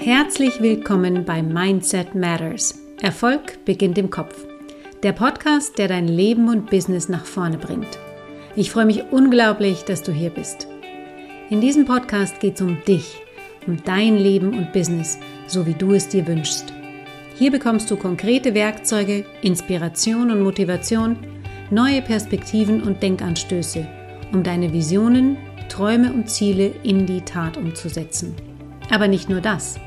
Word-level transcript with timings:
Herzlich 0.00 0.62
willkommen 0.62 1.24
bei 1.24 1.42
Mindset 1.42 2.14
Matters. 2.14 2.78
Erfolg 3.02 3.64
beginnt 3.64 3.98
im 3.98 4.10
Kopf. 4.10 4.46
Der 5.02 5.12
Podcast, 5.12 5.76
der 5.76 5.88
dein 5.88 6.06
Leben 6.06 6.48
und 6.48 6.70
Business 6.70 7.08
nach 7.08 7.24
vorne 7.24 7.58
bringt. 7.58 7.98
Ich 8.54 8.70
freue 8.70 8.86
mich 8.86 9.02
unglaublich, 9.10 9.82
dass 9.82 10.04
du 10.04 10.12
hier 10.12 10.30
bist. 10.30 10.68
In 11.50 11.60
diesem 11.60 11.84
Podcast 11.84 12.38
geht 12.38 12.54
es 12.54 12.60
um 12.60 12.78
dich, 12.86 13.20
um 13.66 13.82
dein 13.82 14.16
Leben 14.16 14.56
und 14.56 14.72
Business, 14.72 15.18
so 15.48 15.66
wie 15.66 15.74
du 15.74 15.92
es 15.92 16.08
dir 16.08 16.26
wünschst. 16.28 16.72
Hier 17.36 17.50
bekommst 17.50 17.90
du 17.90 17.96
konkrete 17.96 18.54
Werkzeuge, 18.54 19.26
Inspiration 19.42 20.30
und 20.30 20.42
Motivation, 20.42 21.16
neue 21.70 22.02
Perspektiven 22.02 22.82
und 22.82 23.02
Denkanstöße, 23.02 23.86
um 24.32 24.44
deine 24.44 24.72
Visionen, 24.72 25.36
Träume 25.68 26.12
und 26.12 26.30
Ziele 26.30 26.72
in 26.84 27.04
die 27.04 27.20
Tat 27.20 27.56
umzusetzen. 27.56 28.47
Aber 28.90 29.08
nicht 29.08 29.28
nur 29.28 29.40
das. 29.40 29.78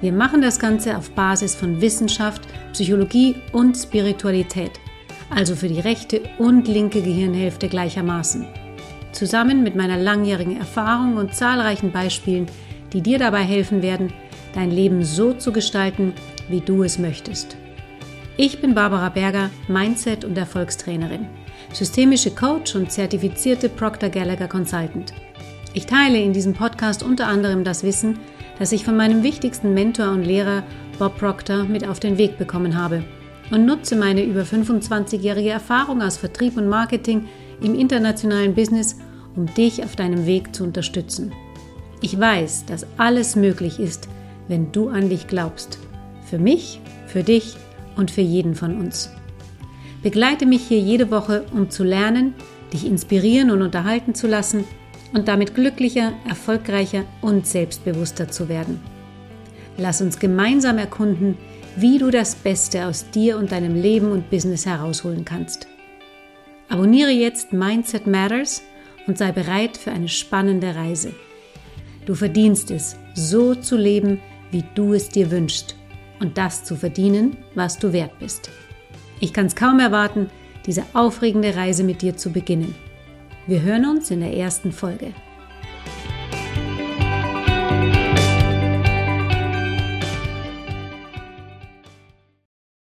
Wir 0.00 0.12
machen 0.12 0.42
das 0.42 0.58
Ganze 0.58 0.96
auf 0.96 1.10
Basis 1.12 1.54
von 1.54 1.80
Wissenschaft, 1.80 2.42
Psychologie 2.72 3.36
und 3.52 3.74
Spiritualität, 3.74 4.72
also 5.30 5.56
für 5.56 5.68
die 5.68 5.80
rechte 5.80 6.20
und 6.38 6.68
linke 6.68 7.00
Gehirnhälfte 7.00 7.68
gleichermaßen. 7.68 8.46
Zusammen 9.12 9.62
mit 9.62 9.76
meiner 9.76 9.96
langjährigen 9.96 10.58
Erfahrung 10.58 11.16
und 11.16 11.34
zahlreichen 11.34 11.92
Beispielen, 11.92 12.46
die 12.92 13.00
dir 13.00 13.18
dabei 13.18 13.42
helfen 13.42 13.80
werden, 13.80 14.12
dein 14.54 14.70
Leben 14.70 15.04
so 15.04 15.32
zu 15.32 15.52
gestalten, 15.52 16.12
wie 16.48 16.60
du 16.60 16.82
es 16.82 16.98
möchtest. 16.98 17.56
Ich 18.36 18.60
bin 18.60 18.74
Barbara 18.74 19.08
Berger, 19.08 19.50
Mindset- 19.68 20.24
und 20.24 20.36
Erfolgstrainerin, 20.36 21.26
systemische 21.72 22.32
Coach 22.32 22.74
und 22.74 22.90
zertifizierte 22.90 23.68
Proctor 23.68 24.10
Gallagher 24.10 24.48
Consultant. 24.48 25.14
Ich 25.76 25.86
teile 25.86 26.22
in 26.22 26.32
diesem 26.32 26.54
Podcast 26.54 27.02
unter 27.02 27.26
anderem 27.26 27.64
das 27.64 27.82
Wissen, 27.82 28.20
das 28.60 28.70
ich 28.70 28.84
von 28.84 28.96
meinem 28.96 29.24
wichtigsten 29.24 29.74
Mentor 29.74 30.12
und 30.12 30.22
Lehrer 30.22 30.62
Bob 31.00 31.18
Proctor 31.18 31.64
mit 31.64 31.84
auf 31.84 31.98
den 31.98 32.16
Weg 32.16 32.38
bekommen 32.38 32.76
habe 32.80 33.02
und 33.50 33.66
nutze 33.66 33.96
meine 33.96 34.22
über 34.22 34.42
25-jährige 34.42 35.50
Erfahrung 35.50 36.00
aus 36.00 36.16
Vertrieb 36.16 36.56
und 36.56 36.68
Marketing 36.68 37.26
im 37.60 37.74
internationalen 37.74 38.54
Business, 38.54 38.98
um 39.34 39.52
dich 39.54 39.82
auf 39.82 39.96
deinem 39.96 40.26
Weg 40.26 40.54
zu 40.54 40.62
unterstützen. 40.62 41.32
Ich 42.00 42.18
weiß, 42.18 42.66
dass 42.66 42.86
alles 42.96 43.34
möglich 43.34 43.80
ist, 43.80 44.08
wenn 44.46 44.70
du 44.70 44.90
an 44.90 45.08
dich 45.08 45.26
glaubst. 45.26 45.80
Für 46.24 46.38
mich, 46.38 46.80
für 47.08 47.24
dich 47.24 47.56
und 47.96 48.12
für 48.12 48.20
jeden 48.20 48.54
von 48.54 48.76
uns. 48.78 49.10
Begleite 50.04 50.46
mich 50.46 50.62
hier 50.62 50.78
jede 50.78 51.10
Woche, 51.10 51.46
um 51.52 51.68
zu 51.68 51.82
lernen, 51.82 52.34
dich 52.72 52.86
inspirieren 52.86 53.50
und 53.50 53.60
unterhalten 53.60 54.14
zu 54.14 54.28
lassen– 54.28 54.62
und 55.14 55.28
damit 55.28 55.54
glücklicher, 55.54 56.12
erfolgreicher 56.28 57.04
und 57.22 57.46
selbstbewusster 57.46 58.28
zu 58.28 58.48
werden. 58.48 58.80
Lass 59.78 60.02
uns 60.02 60.18
gemeinsam 60.18 60.76
erkunden, 60.78 61.38
wie 61.76 61.98
du 61.98 62.10
das 62.10 62.34
Beste 62.34 62.86
aus 62.86 63.10
dir 63.10 63.38
und 63.38 63.50
deinem 63.52 63.74
Leben 63.74 64.12
und 64.12 64.30
Business 64.30 64.66
herausholen 64.66 65.24
kannst. 65.24 65.66
Abonniere 66.68 67.10
jetzt 67.10 67.52
Mindset 67.52 68.06
Matters 68.06 68.62
und 69.06 69.18
sei 69.18 69.32
bereit 69.32 69.76
für 69.76 69.90
eine 69.90 70.08
spannende 70.08 70.74
Reise. 70.74 71.14
Du 72.06 72.14
verdienst 72.14 72.70
es, 72.70 72.96
so 73.14 73.54
zu 73.54 73.76
leben, 73.76 74.20
wie 74.50 74.64
du 74.74 74.94
es 74.94 75.08
dir 75.08 75.30
wünschst 75.30 75.76
und 76.20 76.38
das 76.38 76.64
zu 76.64 76.76
verdienen, 76.76 77.36
was 77.54 77.78
du 77.78 77.92
wert 77.92 78.18
bist. 78.18 78.50
Ich 79.20 79.32
kann 79.32 79.46
es 79.46 79.56
kaum 79.56 79.80
erwarten, 79.80 80.30
diese 80.66 80.84
aufregende 80.92 81.54
Reise 81.56 81.84
mit 81.84 82.02
dir 82.02 82.16
zu 82.16 82.30
beginnen. 82.30 82.74
Wir 83.46 83.60
hören 83.60 83.84
uns 83.84 84.10
in 84.10 84.20
der 84.20 84.34
ersten 84.34 84.72
Folge. 84.72 85.12